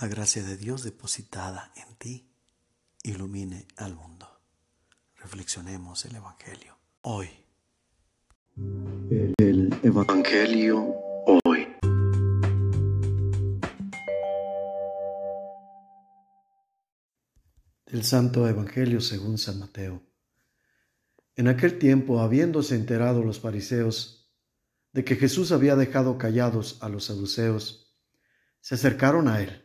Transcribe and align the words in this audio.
La 0.00 0.06
gracia 0.06 0.44
de 0.44 0.56
Dios 0.56 0.84
depositada 0.84 1.72
en 1.74 1.96
ti 1.96 2.30
ilumine 3.02 3.66
al 3.76 3.96
mundo. 3.96 4.28
Reflexionemos 5.16 6.04
el 6.04 6.14
Evangelio 6.14 6.78
hoy. 7.00 7.28
El 9.38 9.76
Evangelio 9.82 10.94
hoy. 11.44 11.66
El 17.86 18.04
Santo 18.04 18.46
Evangelio 18.46 19.00
según 19.00 19.36
San 19.36 19.58
Mateo. 19.58 20.00
En 21.34 21.48
aquel 21.48 21.76
tiempo, 21.80 22.20
habiéndose 22.20 22.76
enterado 22.76 23.24
los 23.24 23.40
fariseos 23.40 24.30
de 24.92 25.04
que 25.04 25.16
Jesús 25.16 25.50
había 25.50 25.74
dejado 25.74 26.18
callados 26.18 26.78
a 26.82 26.88
los 26.88 27.06
saduceos, 27.06 27.96
se 28.60 28.76
acercaron 28.76 29.26
a 29.26 29.42
él 29.42 29.64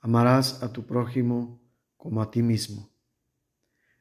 Amarás 0.00 0.62
a 0.62 0.72
tu 0.72 0.86
prójimo 0.86 1.60
como 1.96 2.22
a 2.22 2.30
ti 2.30 2.42
mismo. 2.42 2.88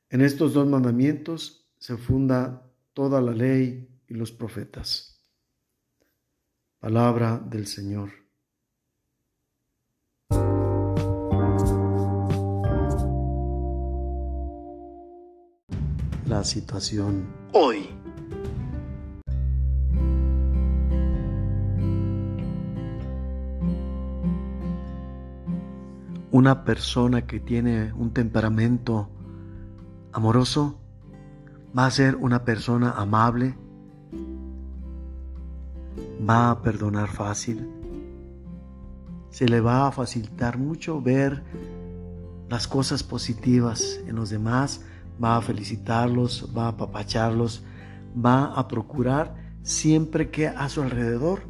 En 0.09 0.21
estos 0.21 0.53
dos 0.53 0.67
mandamientos 0.67 1.67
se 1.77 1.97
funda 1.97 2.71
toda 2.93 3.21
la 3.21 3.31
ley 3.31 3.89
y 4.07 4.13
los 4.13 4.31
profetas. 4.31 5.19
Palabra 6.79 7.37
del 7.37 7.67
Señor. 7.67 8.11
La 16.27 16.43
situación 16.43 17.33
hoy. 17.53 18.04
Una 26.35 26.65
persona 26.65 27.25
que 27.25 27.39
tiene 27.39 27.93
un 27.93 28.11
temperamento 28.11 29.09
amoroso 30.11 30.77
va 31.77 31.85
a 31.85 31.91
ser 31.91 32.17
una 32.17 32.43
persona 32.43 32.91
amable, 32.91 33.55
va 36.29 36.51
a 36.51 36.61
perdonar 36.61 37.07
fácil, 37.07 37.69
se 39.29 39.47
le 39.47 39.61
va 39.61 39.87
a 39.87 39.93
facilitar 39.93 40.57
mucho 40.57 41.01
ver 41.01 41.41
las 42.49 42.67
cosas 42.67 43.01
positivas 43.01 44.01
en 44.05 44.17
los 44.17 44.29
demás, 44.29 44.81
va 45.23 45.37
a 45.37 45.41
felicitarlos, 45.41 46.49
va 46.53 46.65
a 46.65 46.69
apapacharlos, 46.71 47.63
va 48.13 48.53
a 48.55 48.67
procurar 48.67 49.37
siempre 49.63 50.31
que 50.31 50.49
a 50.49 50.67
su 50.67 50.81
alrededor 50.81 51.43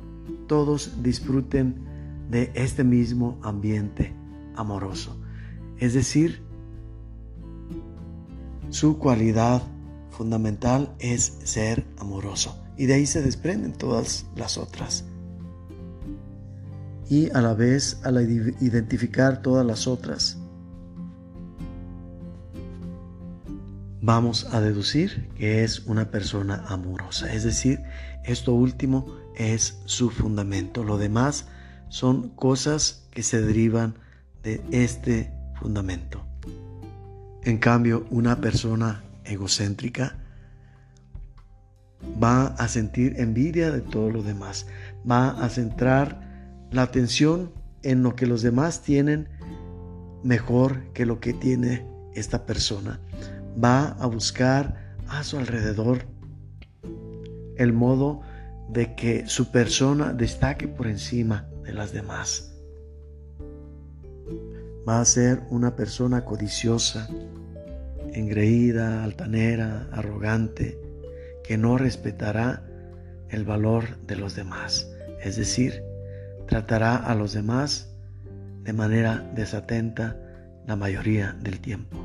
todos 0.46 1.02
disfruten 1.02 2.28
de 2.30 2.52
este 2.54 2.84
mismo 2.84 3.40
ambiente 3.42 4.25
amoroso. 4.56 5.20
Es 5.78 5.94
decir, 5.94 6.44
su 8.70 8.98
cualidad 8.98 9.62
fundamental 10.12 10.96
es 11.00 11.38
ser 11.44 11.86
amoroso. 11.98 12.62
Y 12.78 12.88
de 12.88 12.96
ahí 12.96 13.06
se 13.06 13.22
desprenden 13.22 13.74
todas 13.74 14.26
las 14.36 14.58
otras. 14.58 15.06
Y 17.10 17.30
a 17.32 17.42
la 17.42 17.54
vez, 17.54 18.00
al 18.04 18.20
identificar 18.62 19.42
todas 19.42 19.66
las 19.66 19.88
otras, 19.88 20.38
vamos 24.02 24.48
a 24.52 24.62
deducir 24.62 25.30
que 25.36 25.64
es 25.64 25.80
una 25.86 26.12
persona 26.12 26.64
amorosa. 26.68 27.32
Es 27.32 27.44
decir, 27.44 27.82
esto 28.24 28.54
último 28.54 29.06
es 29.36 29.80
su 29.86 30.10
fundamento. 30.10 30.84
Lo 30.84 30.98
demás 30.98 31.48
son 31.90 32.30
cosas 32.30 33.08
que 33.12 33.24
se 33.24 33.42
derivan 33.42 33.96
de 34.46 34.62
este 34.72 35.34
fundamento. 35.60 36.24
En 37.44 37.58
cambio, 37.58 38.06
una 38.12 38.40
persona 38.40 39.04
egocéntrica 39.26 40.18
va 42.24 42.48
a 42.48 42.68
sentir 42.68 43.20
envidia 43.20 43.72
de 43.72 43.82
todo 43.82 44.12
lo 44.12 44.22
demás, 44.22 44.68
va 45.10 45.32
a 45.32 45.50
centrar 45.50 46.68
la 46.72 46.84
atención 46.84 47.52
en 47.82 48.04
lo 48.04 48.16
que 48.16 48.28
los 48.28 48.44
demás 48.44 48.84
tienen 48.84 49.30
mejor 50.24 50.92
que 50.94 51.06
lo 51.06 51.20
que 51.20 51.34
tiene 51.34 51.86
esta 52.14 52.46
persona. 52.46 53.00
Va 53.62 53.90
a 54.00 54.06
buscar 54.06 54.96
a 55.08 55.24
su 55.24 55.38
alrededor 55.38 56.06
el 57.58 57.74
modo 57.74 58.22
de 58.70 58.96
que 58.96 59.28
su 59.28 59.52
persona 59.52 60.14
destaque 60.14 60.68
por 60.68 60.88
encima 60.88 61.48
de 61.64 61.74
las 61.74 61.94
demás 61.94 62.55
va 64.88 65.02
a 65.02 65.06
ser 65.06 65.42
una 65.50 65.76
persona 65.76 66.26
codiciosa, 66.26 67.08
engreída, 68.14 69.04
altanera, 69.04 69.88
arrogante, 69.92 70.80
que 71.44 71.58
no 71.58 71.78
respetará 71.78 72.64
el 73.30 73.44
valor 73.44 73.98
de 74.06 74.16
los 74.16 74.36
demás. 74.36 74.90
Es 75.22 75.36
decir, 75.36 75.84
tratará 76.48 76.96
a 76.96 77.16
los 77.16 77.34
demás 77.34 77.92
de 78.64 78.74
manera 78.74 79.30
desatenta 79.36 80.18
la 80.66 80.76
mayoría 80.76 81.36
del 81.42 81.60
tiempo. 81.60 81.98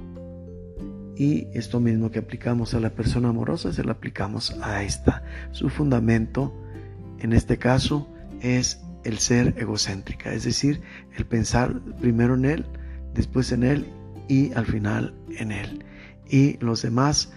Y 1.16 1.48
esto 1.52 1.80
mismo 1.80 2.10
que 2.10 2.18
aplicamos 2.18 2.74
a 2.74 2.80
la 2.80 2.90
persona 2.90 3.28
amorosa 3.28 3.72
se 3.72 3.84
lo 3.84 3.92
aplicamos 3.92 4.56
a 4.62 4.82
esta. 4.82 5.22
Su 5.52 5.68
fundamento, 5.68 6.54
en 7.18 7.32
este 7.32 7.58
caso, 7.58 8.08
es 8.40 8.80
el 9.04 9.18
ser 9.18 9.54
egocéntrica, 9.58 10.32
es 10.32 10.44
decir, 10.44 10.82
el 11.16 11.26
pensar 11.26 11.80
primero 12.00 12.34
en 12.34 12.44
él, 12.44 12.66
después 13.14 13.52
en 13.52 13.62
él 13.62 13.86
y 14.28 14.52
al 14.52 14.66
final 14.66 15.14
en 15.38 15.52
él. 15.52 15.84
Y 16.28 16.58
los 16.58 16.82
demás 16.82 17.32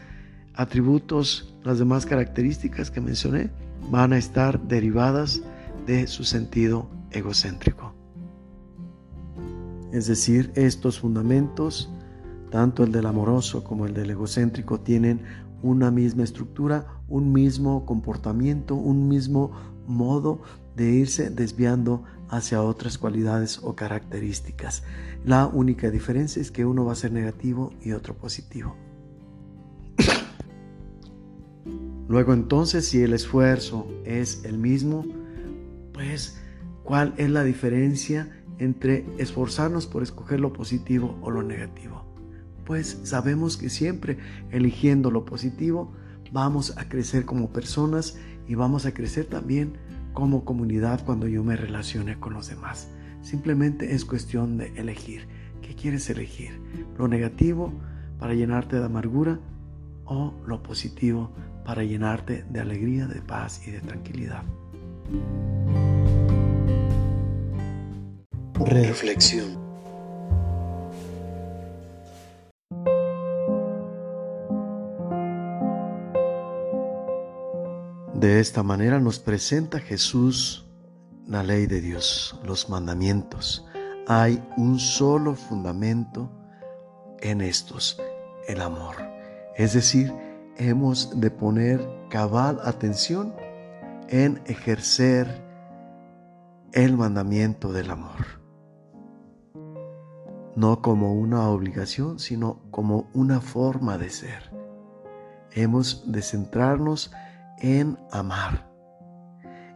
atributos, 0.53 1.55
las 1.63 1.79
demás 1.79 2.05
características 2.05 2.91
que 2.91 3.01
mencioné, 3.01 3.49
van 3.89 4.13
a 4.13 4.17
estar 4.17 4.61
derivadas 4.67 5.41
de 5.85 6.07
su 6.07 6.23
sentido 6.23 6.89
egocéntrico. 7.11 7.93
Es 9.91 10.07
decir, 10.07 10.51
estos 10.55 10.99
fundamentos, 10.99 11.91
tanto 12.49 12.83
el 12.83 12.91
del 12.91 13.05
amoroso 13.05 13.63
como 13.63 13.85
el 13.85 13.93
del 13.93 14.11
egocéntrico, 14.11 14.79
tienen 14.79 15.21
una 15.61 15.91
misma 15.91 16.23
estructura, 16.23 16.85
un 17.07 17.31
mismo 17.31 17.85
comportamiento, 17.85 18.75
un 18.75 19.07
mismo 19.07 19.51
modo 19.87 20.41
de 20.75 20.91
irse 20.91 21.29
desviando 21.29 22.03
hacia 22.29 22.61
otras 22.61 22.97
cualidades 22.97 23.59
o 23.61 23.75
características. 23.75 24.83
La 25.23 25.47
única 25.47 25.91
diferencia 25.91 26.41
es 26.41 26.51
que 26.51 26.65
uno 26.65 26.85
va 26.85 26.93
a 26.93 26.95
ser 26.95 27.11
negativo 27.11 27.73
y 27.81 27.91
otro 27.91 28.15
positivo. 28.15 28.75
Luego 32.07 32.33
entonces, 32.33 32.87
si 32.87 33.01
el 33.01 33.13
esfuerzo 33.13 33.87
es 34.03 34.43
el 34.45 34.57
mismo, 34.57 35.05
pues, 35.93 36.39
¿cuál 36.83 37.13
es 37.17 37.29
la 37.29 37.43
diferencia 37.43 38.43
entre 38.57 39.05
esforzarnos 39.17 39.85
por 39.85 40.03
escoger 40.03 40.39
lo 40.39 40.53
positivo 40.53 41.17
o 41.21 41.29
lo 41.29 41.43
negativo? 41.43 42.03
Pues 42.65 42.99
sabemos 43.03 43.57
que 43.57 43.69
siempre 43.69 44.17
eligiendo 44.51 45.11
lo 45.11 45.25
positivo 45.25 45.91
vamos 46.31 46.75
a 46.77 46.89
crecer 46.89 47.25
como 47.25 47.51
personas 47.51 48.17
y 48.47 48.55
vamos 48.55 48.85
a 48.85 48.93
crecer 48.93 49.25
también 49.25 49.77
como 50.13 50.45
comunidad 50.45 51.03
cuando 51.05 51.27
yo 51.27 51.43
me 51.43 51.55
relacione 51.55 52.19
con 52.19 52.33
los 52.33 52.47
demás. 52.47 52.89
Simplemente 53.21 53.93
es 53.95 54.05
cuestión 54.05 54.57
de 54.57 54.67
elegir. 54.75 55.27
¿Qué 55.61 55.75
quieres 55.75 56.09
elegir? 56.09 56.59
¿Lo 56.97 57.07
negativo 57.07 57.73
para 58.19 58.33
llenarte 58.33 58.77
de 58.77 58.85
amargura 58.85 59.39
o 60.05 60.33
lo 60.45 60.61
positivo 60.61 61.31
para 61.65 61.83
llenarte 61.83 62.43
de 62.49 62.59
alegría, 62.59 63.07
de 63.07 63.21
paz 63.21 63.65
y 63.67 63.71
de 63.71 63.79
tranquilidad? 63.79 64.43
Reflexión. 68.65 69.62
De 78.23 78.39
esta 78.39 78.63
manera 78.63 79.01
nos 79.01 79.19
presenta 79.19 79.81
Jesús 79.81 80.65
la 81.27 81.43
ley 81.43 81.65
de 81.65 81.81
Dios, 81.81 82.39
los 82.45 82.69
mandamientos, 82.69 83.67
hay 84.07 84.41
un 84.55 84.79
solo 84.79 85.35
fundamento 85.35 86.31
en 87.19 87.41
estos, 87.41 88.01
el 88.47 88.61
amor. 88.61 88.95
Es 89.57 89.73
decir, 89.73 90.13
hemos 90.55 91.19
de 91.19 91.31
poner 91.31 91.85
cabal 92.09 92.61
atención 92.63 93.35
en 94.07 94.41
ejercer 94.45 95.27
el 96.71 96.95
mandamiento 96.95 97.73
del 97.73 97.91
amor. 97.91 98.39
No 100.55 100.81
como 100.81 101.13
una 101.13 101.49
obligación, 101.49 102.19
sino 102.19 102.61
como 102.71 103.09
una 103.13 103.41
forma 103.41 103.97
de 103.97 104.09
ser. 104.09 104.49
Hemos 105.51 106.09
de 106.09 106.21
centrarnos 106.21 107.11
en 107.11 107.32
amar. 108.11 108.69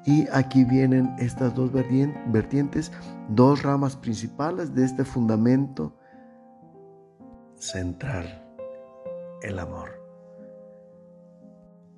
Y 0.06 0.28
aquí 0.31 0.63
vienen 0.63 1.13
estas 1.19 1.54
dos 1.54 1.72
vertientes, 1.72 2.92
dos 3.30 3.63
ramas 3.63 3.95
principales 3.95 4.74
de 4.74 4.86
este 4.86 5.04
fundamento 5.04 5.94
central, 7.56 8.42
el 9.42 9.60
amor. 9.60 10.01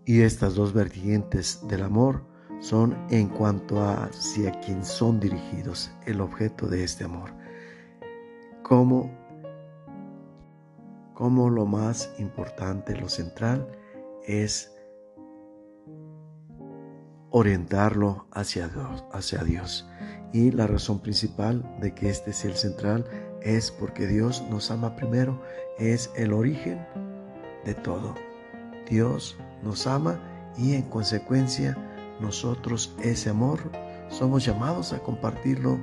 Y 0.06 0.22
estas 0.22 0.56
dos 0.56 0.74
vertientes 0.74 1.60
del 1.68 1.84
amor 1.84 2.26
son 2.60 2.98
en 3.10 3.30
cuanto 3.30 3.80
a 3.82 4.06
hacia 4.06 4.52
quién 4.62 4.84
son 4.84 5.20
dirigidos 5.20 5.92
el 6.06 6.20
objeto 6.22 6.68
de 6.68 6.84
este 6.84 7.04
amor. 7.04 7.32
Como, 8.64 9.12
como 11.14 11.50
lo 11.50 11.66
más 11.66 12.12
importante, 12.18 12.96
lo 12.96 13.08
central, 13.08 13.68
es 14.26 14.79
orientarlo 17.32 18.28
hacia 18.32 18.68
Dios, 18.68 19.04
hacia 19.12 19.44
Dios. 19.44 19.88
Y 20.32 20.52
la 20.52 20.68
razón 20.68 21.00
principal 21.00 21.64
de 21.80 21.94
que 21.94 22.10
este 22.10 22.34
sea 22.34 22.52
el 22.52 22.58
central 22.58 23.06
es 23.42 23.72
porque 23.72 24.08
Dios 24.08 24.44
nos 24.50 24.70
ama 24.72 24.96
primero, 24.96 25.42
es 25.78 26.12
el 26.16 26.34
origen 26.34 26.86
de 27.66 27.74
todo. 27.74 28.16
Dios 28.90 29.38
nos 29.64 29.88
ama 29.88 30.20
y 30.58 30.74
en 30.74 30.84
consecuencia 30.84 31.78
nosotros 32.20 32.96
ese 33.02 33.30
amor 33.30 33.60
somos 34.10 34.46
llamados 34.46 34.94
a 34.94 35.00
compartirlo 35.00 35.80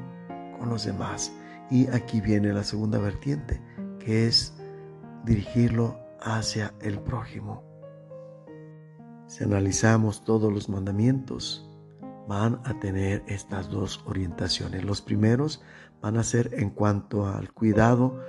con 0.59 0.69
los 0.69 0.85
demás. 0.85 1.33
Y 1.71 1.89
aquí 1.89 2.21
viene 2.21 2.53
la 2.53 2.63
segunda 2.63 2.99
vertiente, 2.99 3.61
que 3.99 4.27
es 4.27 4.55
dirigirlo 5.25 5.99
hacia 6.21 6.73
el 6.81 7.01
prójimo. 7.01 7.76
Si 9.27 9.45
analizamos 9.45 10.25
todos 10.25 10.53
los 10.53 10.69
mandamientos, 10.69 11.69
van 12.29 12.61
a 12.65 12.79
tener 12.81 13.25
estas 13.27 13.71
dos 13.71 14.03
orientaciones. 14.07 14.85
Los 14.85 15.03
primeros 15.03 15.63
van 16.01 16.17
a 16.17 16.23
ser 16.23 16.51
en 16.55 16.71
cuanto 16.71 17.27
al 17.27 17.53
cuidado 17.53 18.21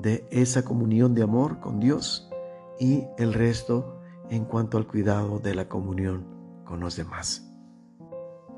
de 0.00 0.26
esa 0.30 0.64
comunión 0.64 1.14
de 1.14 1.22
amor 1.22 1.60
con 1.60 1.80
Dios 1.80 2.30
y 2.78 3.04
el 3.18 3.32
resto 3.32 4.00
en 4.30 4.44
cuanto 4.44 4.76
al 4.76 4.86
cuidado 4.86 5.38
de 5.38 5.54
la 5.54 5.68
comunión 5.68 6.26
con 6.64 6.80
los 6.80 6.96
demás 6.96 7.46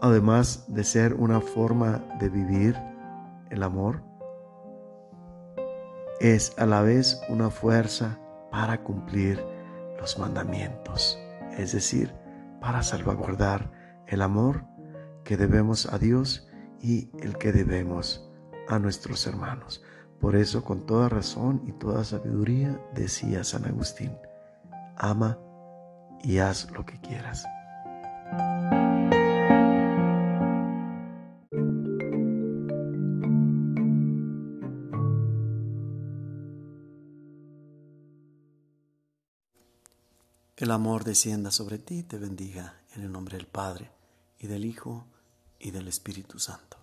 además 0.00 0.64
de 0.68 0.84
ser 0.84 1.14
una 1.14 1.40
forma 1.40 2.04
de 2.18 2.28
vivir 2.28 2.76
el 3.50 3.62
amor, 3.62 4.02
es 6.20 6.52
a 6.58 6.66
la 6.66 6.82
vez 6.82 7.20
una 7.28 7.50
fuerza 7.50 8.18
para 8.50 8.82
cumplir 8.82 9.42
los 10.00 10.18
mandamientos, 10.18 11.18
es 11.58 11.72
decir, 11.72 12.14
para 12.60 12.82
salvaguardar 12.82 13.70
el 14.06 14.22
amor 14.22 14.64
que 15.25 15.37
debemos 15.37 15.93
a 15.93 15.99
Dios 15.99 16.49
y 16.81 17.10
el 17.20 17.37
que 17.37 17.52
debemos 17.52 18.31
a 18.69 18.78
nuestros 18.78 19.26
hermanos. 19.26 19.82
Por 20.20 20.37
eso, 20.37 20.64
con 20.64 20.87
toda 20.87 21.08
razón 21.08 21.62
y 21.66 21.72
toda 21.72 22.05
sabiduría, 22.05 22.81
decía 22.94 23.44
San 23.44 23.66
Agustín, 23.66 24.16
ama 24.96 25.38
y 26.22 26.38
haz 26.38 26.70
lo 26.70 26.84
que 26.87 27.00
quieras. 27.00 27.44
El 40.58 40.72
amor 40.72 41.05
descienda 41.05 41.52
sobre 41.52 41.78
ti 41.78 41.99
y 41.99 42.02
te 42.02 42.19
bendiga 42.19 42.81
en 42.96 43.02
el 43.02 43.12
nombre 43.12 43.37
del 43.37 43.46
Padre, 43.46 43.93
y 44.40 44.49
del 44.49 44.64
Hijo, 44.64 45.06
y 45.60 45.70
del 45.70 45.87
Espíritu 45.87 46.40
Santo. 46.40 46.77